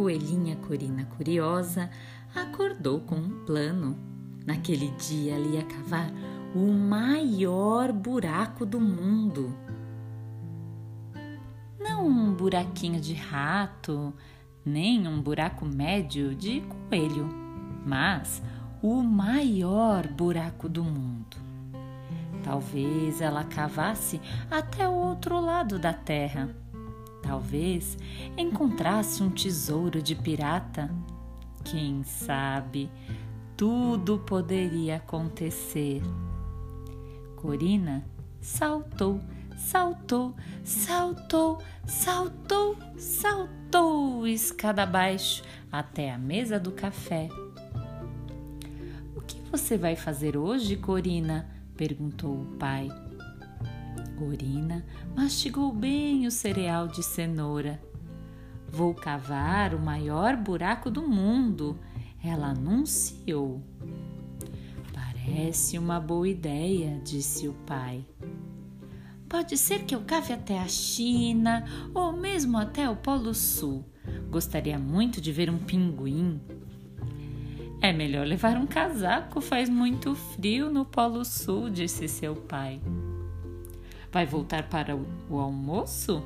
coelhinha 0.00 0.56
Corina 0.56 1.04
curiosa 1.04 1.90
acordou 2.34 3.00
com 3.00 3.16
um 3.16 3.44
plano. 3.44 3.98
Naquele 4.46 4.88
dia 4.92 5.34
ela 5.34 5.46
ia 5.46 5.62
cavar 5.62 6.10
o 6.54 6.72
maior 6.72 7.92
buraco 7.92 8.64
do 8.64 8.80
mundo. 8.80 9.54
Não 11.78 12.06
um 12.06 12.32
buraquinho 12.32 12.98
de 12.98 13.12
rato, 13.12 14.14
nem 14.64 15.06
um 15.06 15.20
buraco 15.20 15.66
médio 15.66 16.34
de 16.34 16.62
coelho, 16.62 17.28
mas 17.84 18.42
o 18.82 19.02
maior 19.02 20.08
buraco 20.08 20.66
do 20.66 20.82
mundo. 20.82 21.36
Talvez 22.42 23.20
ela 23.20 23.44
cavasse 23.44 24.18
até 24.50 24.88
o 24.88 24.92
outro 24.92 25.38
lado 25.38 25.78
da 25.78 25.92
terra. 25.92 26.48
Talvez 27.22 27.98
encontrasse 28.36 29.22
um 29.22 29.30
tesouro 29.30 30.02
de 30.02 30.14
pirata. 30.14 30.90
Quem 31.64 32.02
sabe 32.02 32.90
tudo 33.56 34.18
poderia 34.18 34.96
acontecer. 34.96 36.02
Corina 37.36 38.04
saltou, 38.40 39.20
saltou, 39.56 40.34
saltou, 40.64 41.58
saltou, 41.86 42.76
saltou 42.96 44.26
escada 44.26 44.82
abaixo 44.82 45.42
até 45.70 46.10
a 46.10 46.18
mesa 46.18 46.58
do 46.58 46.72
café. 46.72 47.28
O 49.14 49.20
que 49.20 49.38
você 49.50 49.76
vai 49.76 49.94
fazer 49.94 50.36
hoje, 50.36 50.76
Corina? 50.76 51.46
perguntou 51.76 52.42
o 52.42 52.56
pai. 52.58 52.88
Corina 54.20 54.84
mastigou 55.16 55.72
bem 55.72 56.26
o 56.26 56.30
cereal 56.30 56.86
de 56.86 57.02
cenoura. 57.02 57.80
Vou 58.68 58.92
cavar 58.92 59.74
o 59.74 59.80
maior 59.80 60.36
buraco 60.36 60.90
do 60.90 61.08
mundo, 61.08 61.78
ela 62.22 62.48
anunciou. 62.48 63.62
Parece 64.92 65.78
uma 65.78 65.98
boa 65.98 66.28
ideia, 66.28 67.00
disse 67.02 67.48
o 67.48 67.54
pai. 67.64 68.04
Pode 69.26 69.56
ser 69.56 69.84
que 69.84 69.94
eu 69.94 70.02
cave 70.02 70.34
até 70.34 70.58
a 70.58 70.68
China 70.68 71.64
ou 71.94 72.12
mesmo 72.12 72.58
até 72.58 72.90
o 72.90 72.96
Polo 72.96 73.32
Sul. 73.32 73.86
Gostaria 74.30 74.78
muito 74.78 75.18
de 75.18 75.32
ver 75.32 75.48
um 75.48 75.56
pinguim. 75.56 76.38
É 77.80 77.90
melhor 77.90 78.26
levar 78.26 78.58
um 78.58 78.66
casaco, 78.66 79.40
faz 79.40 79.70
muito 79.70 80.14
frio 80.14 80.70
no 80.70 80.84
Polo 80.84 81.24
Sul, 81.24 81.70
disse 81.70 82.06
seu 82.06 82.36
pai. 82.36 82.82
Vai 84.12 84.26
voltar 84.26 84.68
para 84.68 84.96
o 84.96 85.38
almoço? 85.38 86.22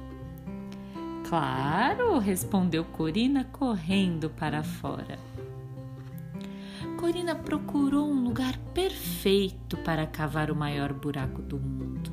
Claro, 1.29 2.19
respondeu 2.19 2.85
Corina, 2.85 3.45
correndo 3.45 4.31
para 4.31 4.63
fora. 4.63 5.19
Corina 6.99 7.35
procurou 7.35 8.09
um 8.09 8.25
lugar 8.25 8.57
perfeito 8.73 9.77
para 9.79 10.07
cavar 10.07 10.51
o 10.51 10.57
maior 10.57 10.93
buraco 10.93 11.43
do 11.43 11.59
mundo. 11.59 12.13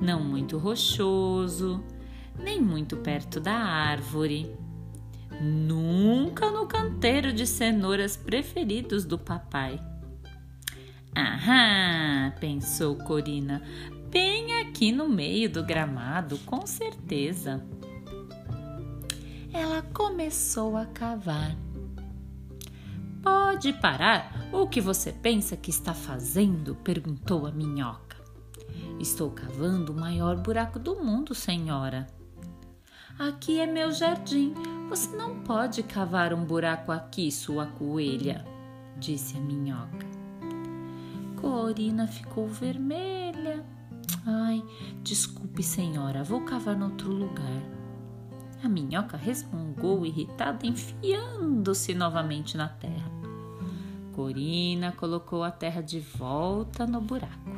Não 0.00 0.22
muito 0.22 0.58
rochoso, 0.58 1.82
nem 2.38 2.60
muito 2.60 2.96
perto 2.96 3.40
da 3.40 3.54
árvore 3.54 4.54
nunca 5.40 6.50
no 6.50 6.66
canteiro 6.66 7.32
de 7.32 7.46
cenouras 7.46 8.16
preferidos 8.16 9.04
do 9.04 9.18
papai. 9.18 9.80
Aham, 11.20 12.32
pensou 12.40 12.96
Corina, 12.96 13.62
bem 14.10 14.58
aqui 14.58 14.90
no 14.90 15.06
meio 15.06 15.50
do 15.50 15.62
gramado, 15.62 16.38
com 16.46 16.66
certeza. 16.66 17.62
Ela 19.52 19.82
começou 19.92 20.78
a 20.78 20.86
cavar. 20.86 21.54
Pode 23.22 23.70
parar? 23.74 24.48
O 24.50 24.66
que 24.66 24.80
você 24.80 25.12
pensa 25.12 25.58
que 25.58 25.68
está 25.68 25.92
fazendo? 25.92 26.74
perguntou 26.76 27.46
a 27.46 27.52
minhoca. 27.52 28.16
Estou 28.98 29.30
cavando 29.30 29.92
o 29.92 30.00
maior 30.00 30.36
buraco 30.36 30.78
do 30.78 31.04
mundo, 31.04 31.34
senhora. 31.34 32.06
Aqui 33.18 33.60
é 33.60 33.66
meu 33.66 33.92
jardim. 33.92 34.54
Você 34.88 35.14
não 35.14 35.40
pode 35.40 35.82
cavar 35.82 36.32
um 36.32 36.46
buraco 36.46 36.90
aqui, 36.90 37.30
sua 37.30 37.66
coelha, 37.66 38.42
disse 38.96 39.36
a 39.36 39.40
minhoca. 39.40 40.19
Corina 41.40 42.06
ficou 42.06 42.46
vermelha. 42.46 43.64
Ai, 44.26 44.62
desculpe, 45.02 45.62
senhora, 45.62 46.22
vou 46.22 46.42
cavar 46.42 46.76
no 46.76 46.86
outro 46.86 47.10
lugar. 47.10 47.62
A 48.62 48.68
minhoca 48.68 49.16
resmungou 49.16 50.04
irritada, 50.04 50.66
enfiando-se 50.66 51.94
novamente 51.94 52.56
na 52.56 52.68
terra. 52.68 53.10
Corina 54.12 54.92
colocou 54.92 55.42
a 55.42 55.50
terra 55.50 55.80
de 55.80 55.98
volta 55.98 56.86
no 56.86 57.00
buraco. 57.00 57.50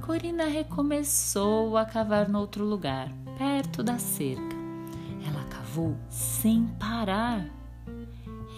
Corina 0.00 0.46
recomeçou 0.46 1.76
a 1.76 1.84
cavar 1.84 2.28
no 2.28 2.40
outro 2.40 2.64
lugar 2.64 3.08
perto 3.38 3.82
da 3.82 3.98
cerca. 3.98 4.56
Ela 5.26 5.44
cavou 5.44 5.96
sem 6.10 6.66
parar. 6.78 7.46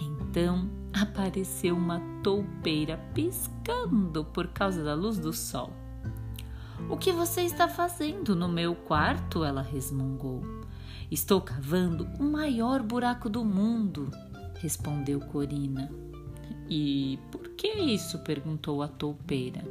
Então 0.01 0.69
apareceu 1.01 1.75
uma 1.75 1.99
toupeira 2.23 2.97
piscando 3.13 4.25
por 4.25 4.47
causa 4.47 4.83
da 4.83 4.93
luz 4.93 5.17
do 5.17 5.31
sol. 5.31 5.71
O 6.89 6.97
que 6.97 7.11
você 7.11 7.41
está 7.41 7.67
fazendo 7.67 8.35
no 8.35 8.47
meu 8.47 8.75
quarto? 8.75 9.43
Ela 9.43 9.61
resmungou. 9.61 10.43
Estou 11.09 11.41
cavando 11.41 12.07
o 12.19 12.23
maior 12.23 12.83
buraco 12.83 13.29
do 13.29 13.43
mundo, 13.43 14.11
respondeu 14.59 15.19
Corina. 15.19 15.89
E 16.69 17.17
por 17.31 17.49
que 17.49 17.67
isso? 17.67 18.19
perguntou 18.19 18.81
a 18.81 18.87
toupeira. 18.87 19.63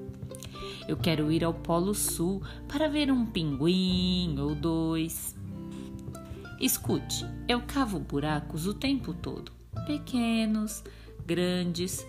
Eu 0.88 0.96
quero 0.96 1.30
ir 1.30 1.44
ao 1.44 1.52
Polo 1.52 1.94
Sul 1.94 2.42
para 2.68 2.88
ver 2.88 3.10
um 3.10 3.26
pinguim 3.26 4.38
ou 4.38 4.54
dois. 4.54 5.36
Escute, 6.60 7.26
eu 7.46 7.60
cavo 7.66 7.98
buracos 7.98 8.66
o 8.66 8.72
tempo 8.72 9.12
todo, 9.12 9.52
pequenos, 9.86 10.82
grandes. 11.26 12.06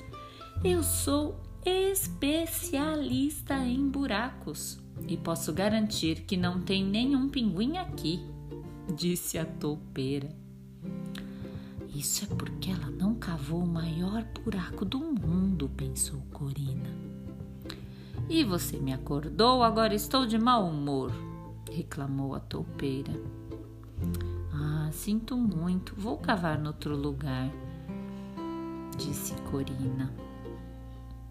Eu 0.64 0.84
sou 0.84 1.42
especialista 1.66 3.56
em 3.56 3.90
buracos 3.90 4.80
e 5.08 5.18
posso 5.18 5.52
garantir 5.52 6.22
que 6.22 6.38
não 6.38 6.62
tem 6.62 6.86
nenhum 6.86 7.28
pinguim 7.28 7.78
aqui, 7.78 8.24
disse 8.96 9.38
a 9.38 9.46
toupeira. 9.46 10.30
Isso 11.94 12.26
é 12.26 12.28
porque 12.36 12.70
ela 12.70 12.92
não 12.92 13.16
cavou 13.16 13.64
o 13.64 13.68
maior 13.68 14.24
buraco 14.44 14.86
do 14.86 15.00
mundo, 15.00 15.70
pensou 15.76 16.22
Corina. 16.32 16.90
E 18.30 18.44
você 18.44 18.78
me 18.78 18.94
acordou, 18.94 19.64
agora 19.64 19.96
estou 19.96 20.26
de 20.26 20.38
mau 20.38 20.70
humor, 20.70 21.12
reclamou 21.72 22.36
a 22.36 22.40
toupeira. 22.40 23.14
Ah, 24.54 24.90
sinto 24.92 25.36
muito, 25.36 25.96
vou 25.96 26.18
cavar 26.18 26.60
no 26.60 26.68
outro 26.68 26.96
lugar, 26.96 27.50
disse 28.98 29.34
Corina. 29.52 30.14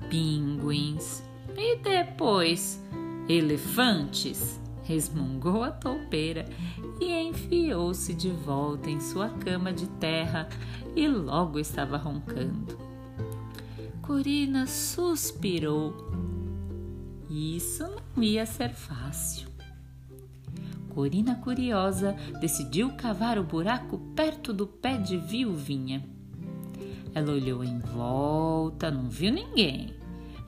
Pinguins. 0.09 1.23
E 1.57 1.77
depois? 1.77 2.83
Elefantes? 3.29 4.61
resmungou 4.85 5.65
a 5.65 5.73
toupeira 5.73 6.45
e 7.01 7.13
enfiou-se 7.13 8.15
de 8.15 8.31
volta 8.31 8.89
em 8.89 9.01
sua 9.01 9.29
cama 9.31 9.73
de 9.73 9.89
terra 9.89 10.49
e 10.95 11.09
logo 11.09 11.59
estava 11.59 11.97
roncando. 11.97 12.79
Corina 14.01 14.65
suspirou 14.69 15.93
isso 17.29 17.85
não 18.15 18.23
ia 18.23 18.47
ser 18.47 18.73
fácil. 18.73 19.49
Corina 20.89 21.35
Curiosa 21.35 22.17
decidiu 22.41 22.97
cavar 22.97 23.39
o 23.39 23.45
buraco 23.45 23.99
perto 24.15 24.55
do 24.55 24.67
pé 24.67 24.97
de 24.97 25.19
viuvinha. 25.19 26.03
Ela 27.17 27.33
olhou 27.33 27.65
em 27.65 27.79
volta, 27.79 28.91
não 28.91 29.09
viu 29.09 29.33
ninguém. 29.33 29.95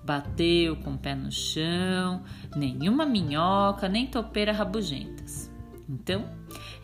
Bateu 0.05 0.77
com 0.77 0.93
o 0.93 0.99
pé 0.99 1.15
no 1.15 1.33
chão, 1.33 2.23
nenhuma 2.55 3.07
minhoca, 3.07 3.89
nem 3.89 4.07
topeira 4.07 4.53
rabugentas. 4.53 5.51
Então, 5.89 6.29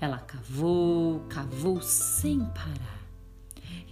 ela 0.01 0.17
cavou, 0.17 1.21
cavou 1.29 1.83
sem 1.83 2.41
parar. 2.41 3.03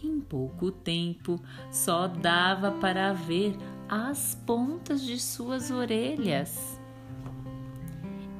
Em 0.02 0.18
pouco 0.18 0.70
tempo, 0.70 1.38
só 1.70 2.08
dava 2.08 2.70
para 2.70 3.12
ver 3.12 3.54
as 3.86 4.34
pontas 4.46 5.02
de 5.02 5.20
suas 5.20 5.70
orelhas. 5.70 6.80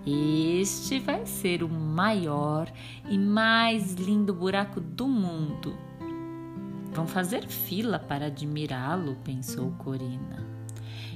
Este 0.06 0.98
vai 0.98 1.26
ser 1.26 1.62
o 1.62 1.68
maior 1.68 2.72
e 3.10 3.18
mais 3.18 3.92
lindo 3.92 4.32
buraco 4.32 4.80
do 4.80 5.06
mundo. 5.06 5.91
Vão 6.92 7.06
fazer 7.06 7.46
fila 7.48 7.98
para 7.98 8.26
admirá-lo, 8.26 9.16
pensou 9.24 9.72
Corina. 9.78 10.46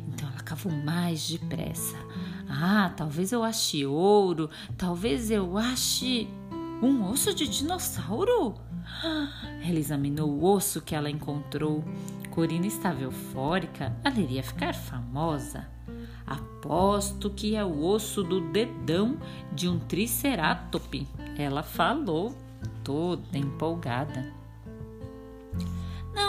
Então 0.09 0.29
ela 0.29 0.43
cavou 0.43 0.73
mais 0.73 1.29
depressa. 1.29 1.97
Ah, 2.49 2.93
talvez 2.97 3.33
eu 3.33 3.43
ache 3.43 3.85
ouro, 3.85 4.49
talvez 4.77 5.31
eu 5.31 5.59
ache. 5.59 6.29
Um 6.83 7.11
osso 7.11 7.35
de 7.35 7.49
dinossauro? 7.49 8.55
Ela 9.67 9.79
examinou 9.79 10.29
o 10.29 10.45
osso 10.45 10.83
que 10.83 10.95
ela 10.95 11.09
encontrou. 11.09 11.83
Corina 12.31 12.67
estava 12.67 13.01
eufórica, 13.01 13.97
ela 14.05 14.21
iria 14.21 14.43
ficar 14.43 14.75
famosa. 14.75 15.67
Aposto 16.27 17.31
que 17.31 17.57
é 17.57 17.65
o 17.65 17.83
osso 17.83 18.23
do 18.23 18.53
dedão 18.53 19.17
de 19.53 19.69
um 19.69 19.79
tricerátope, 19.79 21.09
ela 21.39 21.63
falou, 21.63 22.37
toda 22.85 23.39
empolgada. 23.39 24.33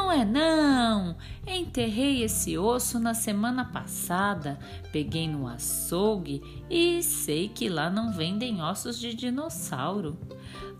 Não 0.08 0.14
é 0.14 0.24
não. 0.24 1.18
Enterrei 1.46 2.24
esse 2.24 2.58
osso 2.58 2.98
na 2.98 3.14
semana 3.14 3.66
passada. 3.66 4.58
Peguei 4.90 5.28
no 5.28 5.46
açougue 5.46 6.42
e 6.70 7.04
sei 7.04 7.50
que 7.50 7.68
lá 7.68 7.90
não 7.90 8.14
vendem 8.14 8.62
ossos 8.62 8.98
de 8.98 9.14
dinossauro. 9.14 10.18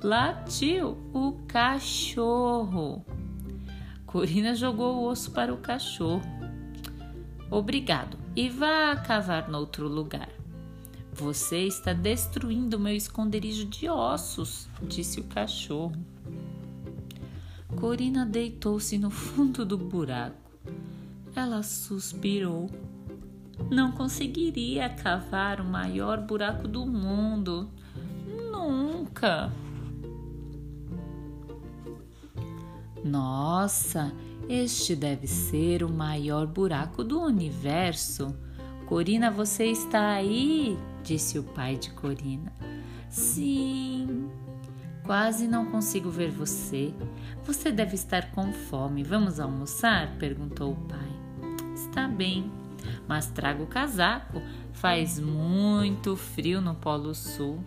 Latiu 0.02 0.98
o 1.14 1.34
cachorro. 1.46 3.06
Corina 4.06 4.56
jogou 4.56 4.96
o 4.96 5.10
osso 5.10 5.32
para 5.32 5.54
o 5.54 5.58
cachorro. 5.58 6.24
Obrigado. 7.52 8.18
E 8.34 8.48
vá 8.48 8.96
cavar 8.96 9.50
noutro 9.50 9.90
lugar. 9.90 10.30
Você 11.12 11.64
está 11.64 11.92
destruindo 11.92 12.80
meu 12.80 12.96
esconderijo 12.96 13.66
de 13.66 13.90
ossos, 13.90 14.70
disse 14.82 15.20
o 15.20 15.26
cachorro. 15.26 15.92
Corina 17.80 18.26
deitou-se 18.26 18.98
no 18.98 19.12
fundo 19.12 19.64
do 19.64 19.78
buraco. 19.78 20.52
Ela 21.36 21.62
suspirou. 21.62 22.70
Não 23.70 23.92
conseguiria 23.92 24.90
cavar 24.90 25.62
o 25.62 25.66
maior 25.66 26.20
buraco 26.20 26.68
do 26.68 26.86
mundo. 26.86 27.70
Nunca. 28.52 29.52
Nossa, 33.04 34.12
este 34.50 34.96
deve 34.96 35.28
ser 35.28 35.84
o 35.84 35.90
maior 35.90 36.48
buraco 36.48 37.04
do 37.04 37.22
universo. 37.22 38.36
Corina, 38.88 39.30
você 39.30 39.66
está 39.66 40.14
aí? 40.14 40.78
disse 41.04 41.38
o 41.38 41.44
pai 41.44 41.78
de 41.78 41.92
Corina. 41.92 42.52
Sim, 43.10 44.30
Quase 45.08 45.48
não 45.48 45.66
consigo 45.66 46.10
ver 46.10 46.30
você. 46.30 46.94
Você 47.46 47.72
deve 47.72 47.96
estar 47.96 48.30
com 48.32 48.52
fome. 48.52 49.04
Vamos 49.04 49.40
almoçar? 49.40 50.18
perguntou 50.18 50.74
o 50.74 50.76
pai. 50.76 51.10
Está 51.74 52.10
bem, 52.10 52.52
mas 53.08 53.28
traga 53.28 53.64
o 53.64 53.68
casaco. 53.68 54.42
Faz 54.74 55.18
muito 55.18 56.18
frio 56.18 56.60
no 56.60 56.76
Polo 56.76 57.16
Sul. 57.16 57.64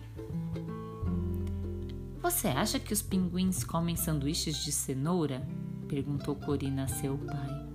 Você 2.21 2.47
acha 2.47 2.79
que 2.79 2.93
os 2.93 3.01
pinguins 3.01 3.63
comem 3.63 3.95
sanduíches 3.95 4.57
de 4.63 4.71
cenoura? 4.71 5.41
perguntou 5.87 6.35
Corina 6.35 6.83
a 6.83 6.87
seu 6.87 7.17
pai. 7.17 7.67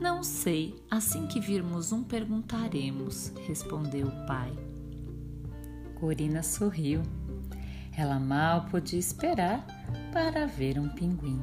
Não 0.00 0.24
sei, 0.24 0.74
assim 0.90 1.28
que 1.28 1.38
virmos 1.38 1.92
um 1.92 2.02
perguntaremos, 2.02 3.32
respondeu 3.46 4.08
o 4.08 4.26
pai. 4.26 4.52
Corina 5.94 6.42
sorriu. 6.42 7.00
Ela 7.96 8.20
mal 8.20 8.66
podia 8.66 8.98
esperar 8.98 9.66
para 10.12 10.46
ver 10.46 10.78
um 10.78 10.88
pinguim. 10.90 11.40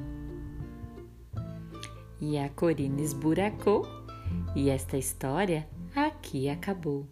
E 2.21 2.37
a 2.37 2.47
Corina 2.49 3.01
esburacou, 3.01 3.87
e 4.55 4.69
esta 4.69 4.95
história 4.95 5.67
aqui 5.95 6.47
acabou. 6.47 7.09